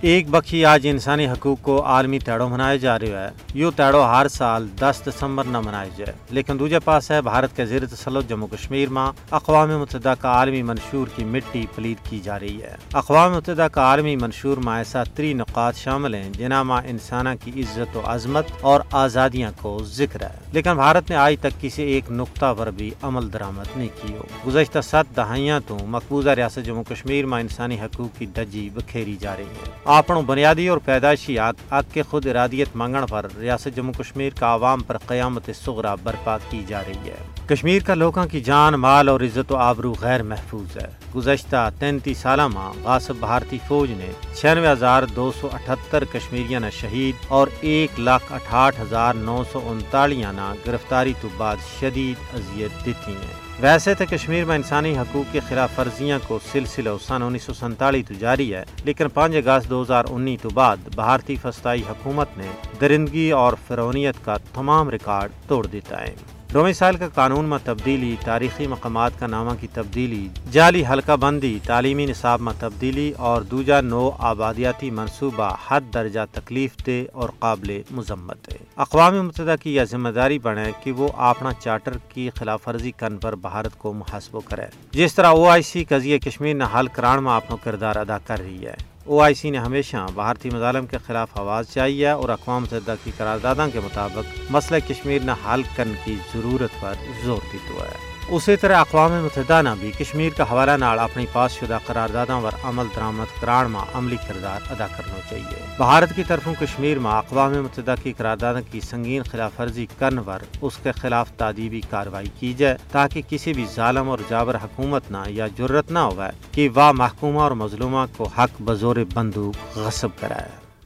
ایک 0.00 0.30
بخی 0.30 0.64
آج 0.64 0.86
انسانی 0.90 1.28
حقوق 1.28 1.62
کو 1.62 1.84
عالمی 1.84 2.18
تیڑو 2.18 2.48
منایا 2.48 2.76
جا 2.76 2.98
رہا 2.98 3.24
ہے۔ 3.24 3.28
یو 3.54 3.70
تیڑو 3.70 4.02
ہر 4.02 4.28
سال 4.28 4.68
دس 4.80 5.02
دسمبر 5.06 5.44
نہ 5.44 5.60
منایا 5.60 5.88
جائے۔ 5.96 6.12
لیکن 6.30 6.58
دوجے 6.58 6.78
پاس 6.78 7.10
ہے 7.10 7.22
بھارت 7.22 7.56
کے 7.56 7.66
زیر 7.66 7.86
تسلط 7.86 8.28
جموں 8.28 8.48
کشمیر 8.48 8.88
میں 8.88 9.12
اقوام 9.30 9.78
متحدہ 9.78 10.14
کا 10.20 10.28
عالمی 10.28 10.62
منشور 10.62 11.06
کی 11.16 11.24
مٹی 11.24 11.66
پلید 11.74 12.10
کی 12.10 12.20
جا 12.20 12.40
رہی 12.40 12.62
ہے۔ 12.62 12.76
اقوام 12.92 13.32
متحدہ 13.32 13.68
کا 13.72 13.80
عالمی 13.80 14.16
منشور 14.16 14.58
میں 14.58 14.76
ایسا 14.76 15.02
تری 15.04 15.34
نقاط 15.34 15.76
شامل 15.76 16.14
ہیں 16.14 16.30
جنہ 16.30 16.62
میں 16.62 16.90
انسانہ 16.90 17.28
کی 17.44 17.60
عزت 17.60 17.96
و 17.96 18.00
عظمت 18.04 18.44
اور 18.60 18.80
آزادیاں 18.92 19.50
کو 19.56 19.78
ذکر 19.84 20.22
ہے۔ 20.22 20.38
لیکن 20.52 20.74
بھارت 20.74 21.10
نے 21.10 21.16
آج 21.16 21.34
تک 21.40 21.60
کسی 21.60 21.82
ایک 21.82 22.04
نقطہ 22.10 22.54
پر 22.58 22.70
بھی 22.70 22.90
عمل 23.02 23.32
درآمد 23.32 23.76
نہیں 23.76 23.88
کی 24.02 24.14
ہو۔ 24.14 24.22
گزشتہ 24.46 24.78
سات 24.80 25.04
دہائیاں 25.16 25.60
تو 25.66 25.78
مقبوضہ 25.86 26.30
ریاست 26.30 26.66
جموں 26.66 26.84
کشمیر 26.84 27.26
میں 27.26 27.40
انسانی 27.40 27.80
حقوق 27.80 28.18
کی 28.18 28.26
ڈجی 28.34 28.68
بکھیری 28.74 29.16
جا 29.20 29.36
رہی 29.36 29.44
ہے۔ 29.44 29.87
اپنوں 29.90 30.22
بنیادی 30.22 30.68
اور 30.68 30.78
پیدائشی 30.78 31.38
حق 31.38 31.92
کے 31.92 32.02
خود 32.02 32.26
ارادیت 32.26 32.76
مانگن 32.76 33.06
پر 33.06 33.26
ریاست 33.38 33.76
جموں 33.76 33.92
کشمیر 33.92 34.32
کا 34.38 34.52
عوام 34.54 34.82
پر 34.82 34.98
قیامت 34.98 35.50
سغرا 35.64 35.94
برپا 35.94 36.36
کی 36.50 36.64
جا 36.68 36.82
رہی 36.88 37.08
ہے۔ 37.08 37.37
کشمیر 37.50 37.82
کا 37.82 37.94
لوگوں 37.94 38.24
کی 38.26 38.40
جان، 38.40 38.74
مال 38.74 39.08
اور 39.08 39.20
عزت 39.20 39.52
و 39.52 39.56
آبرو 39.56 39.92
غیر 40.00 40.22
محفوظ 40.22 40.76
ہے۔ 40.76 40.88
گزشتہ 41.14 41.68
تینتیس 41.78 42.18
سالہ 42.18 42.46
ماہ 42.48 42.72
غاصب 42.84 43.16
بھارتی 43.20 43.58
فوج 43.68 43.90
نے 43.90 44.10
چھیانوے 44.34 44.68
ہزار 44.68 45.02
دو 45.16 45.30
سو 45.40 45.48
اٹھتر 45.52 46.04
کشمیریاں 46.12 46.60
شہید 46.72 47.24
اور 47.28 47.48
ایک 47.60 48.00
لاکھ 48.00 48.32
اٹھاٹھ 48.32 48.80
ہزار 48.80 49.14
نو 49.14 49.42
سو 49.52 49.60
انتالیاں 49.66 50.32
گرفتاری 50.66 51.12
تو 51.20 51.28
بعد 51.36 51.56
شدید 51.80 52.34
اذیت 52.34 52.84
دیتی 52.86 53.12
ہیں۔ 53.12 53.34
ویسے 53.60 53.94
تو 53.94 54.04
کشمیر 54.10 54.44
میں 54.44 54.56
انسانی 54.56 54.96
حقوق 54.98 55.32
کی 55.32 55.40
خلاف 55.48 55.78
ورزیاں 55.78 56.18
کو 56.26 56.38
سلسلہ 56.52 56.90
سن 57.06 57.22
انیس 57.22 57.42
سو 57.42 57.54
سنتالی 57.54 58.02
تو 58.02 58.14
جاری 58.18 58.54
ہے، 58.54 58.64
لیکن 58.84 59.08
پانچ 59.08 59.34
اگست 59.36 59.70
دو 59.70 59.82
ہزار 59.82 60.04
انیس 60.10 60.42
تو 60.42 60.50
بعد 60.54 60.88
بھارتی 60.94 61.36
فسطائی 61.42 61.82
حکومت 61.90 62.38
نے 62.38 62.50
درندگی 62.80 63.30
اور 63.30 63.52
فرونیت 63.66 64.24
کا 64.24 64.36
تمام 64.54 64.90
ریکارڈ 64.90 65.46
توڑ 65.48 65.66
دیتا 65.66 66.02
ہے۔ 66.02 66.14
رومی 66.54 66.72
سال 66.72 66.96
کا 66.96 67.08
قانون 67.14 67.44
میں 67.44 67.58
تبدیلی، 67.64 68.16
تاریخی 68.24 68.66
مقامات 68.66 69.18
کا 69.18 69.26
نامہ 69.26 69.50
کی 69.60 69.66
تبدیلی، 69.72 70.28
جعلی 70.52 70.84
حلقہ 70.86 71.16
بندی، 71.16 71.58
تعلیمی 71.64 72.06
نصاب 72.06 72.40
میں 72.40 72.52
تبدیلی 72.58 73.12
اور 73.16 73.42
دوجا 73.42 73.80
نو 73.80 74.10
آبادیاتی 74.18 74.90
منصوبہ 74.90 75.48
حد 75.68 75.80
درجہ 75.94 76.20
تکلیف 76.32 76.86
دہ 76.86 77.02
اور 77.12 77.28
قابل 77.38 77.82
مذمت 77.90 78.52
ہے 78.52 78.58
اقوام 78.76 79.26
متحدہ 79.26 79.54
کی 79.62 79.74
یہ 79.74 79.84
ذمہ 79.84 80.08
داری 80.08 80.38
بنے 80.38 80.70
کہ 80.82 80.92
وہ 80.92 81.08
اپنا 81.16 81.52
چارٹر 81.52 81.96
کی 82.08 82.30
خلاف 82.34 82.68
ورزی 82.68 82.90
کرنے 82.90 83.18
پر 83.18 83.36
بھارت 83.36 83.78
کو 83.78 83.92
محاسبہ 83.92 84.40
کرے۔ 84.44 84.66
جس 84.90 85.14
طرح 85.14 85.26
او 85.26 85.48
آئی 85.48 85.62
سی 85.62 85.84
قضیہ 85.84 86.18
کشمیر 86.18 86.54
نے 86.54 86.64
حل 86.74 86.86
کران 86.86 87.24
میں 87.24 87.32
اپنا 87.32 87.56
کردار 87.64 87.96
ادا 87.96 88.18
کر 88.18 88.38
رہی 88.38 88.66
ہے۔ 88.66 88.74
او 89.08 89.20
آئی 89.20 89.34
سی 89.34 89.50
نے 89.50 89.58
ہمیشہ 89.58 89.96
بھارتی 90.14 90.50
مظالم 90.50 90.86
کے 90.86 90.96
خلاف 91.06 91.28
آواز 91.34 91.68
چاہیے 91.68 92.08
اور 92.08 92.28
اقوام 92.28 92.62
متحدہ 92.62 92.94
کی 93.04 93.10
قراردادوں 93.16 93.68
کے 93.72 93.80
مطابق 93.80 94.38
مسئلہ 94.50 94.88
کشمیر 94.88 95.22
نہ 95.22 95.30
حل 95.46 95.62
کرنے 95.76 95.92
کی 96.04 96.16
ضرورت 96.34 96.80
پر 96.80 96.92
زور 97.24 97.38
دیتا 97.52 97.84
ہے۔ 97.84 98.17
اسی 98.30 98.54
طرح 98.56 98.76
اقوام 98.76 99.12
متحدہ 99.24 99.60
نے 99.62 99.70
بھی 99.80 99.90
کشمیر 99.98 100.32
کا 100.36 100.44
حوالہ 100.50 100.70
نال 100.78 100.98
اپنی 100.98 101.24
پاس 101.32 101.52
شدہ 101.52 101.78
قراردادوں 101.86 102.40
پر 102.42 102.54
عمل 102.64 102.86
درآمد 102.96 103.40
کران 103.40 103.70
میں 103.70 103.80
عملی 103.94 104.16
کردار 104.26 104.70
ادا 104.72 104.86
کرنا 104.96 105.20
چاہیے 105.30 105.64
بھارت 105.76 106.14
کی 106.16 106.24
طرفوں 106.28 106.54
کشمیر 106.60 106.98
میں 106.98 107.10
اقوام 107.10 107.52
متحدہ 107.54 107.94
کی 108.02 108.12
قراردادوں 108.12 108.60
کی 108.72 108.80
سنگین 108.80 109.22
خلاف 109.22 109.60
ورزی 109.60 109.86
کرنے 109.98 110.22
پر 110.26 110.42
اس 110.60 110.78
کے 110.82 110.92
خلاف 110.92 111.32
تعدیبی 111.38 111.80
کاروائی 111.90 112.28
کی 112.40 112.52
جائے 112.52 112.76
تاکہ 112.92 113.22
کسی 113.30 113.52
بھی 113.52 113.66
ظالم 113.74 114.10
اور 114.10 114.28
جابر 114.30 114.56
حکومت 114.64 115.10
نہ 115.10 115.24
یا 115.30 115.46
جرت 115.58 115.90
نہ 115.90 116.06
ہوا 116.06 116.30
کہ 116.52 116.68
وہ 116.74 116.92
محکومہ 116.94 117.40
اور 117.40 117.60
مظلومہ 117.64 118.06
کو 118.16 118.28
حق 118.38 118.62
بزور 118.62 119.04
بندوق 119.14 119.78
غصب 119.78 120.20
کرائے 120.20 120.67